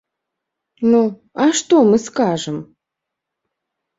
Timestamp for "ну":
0.93-1.01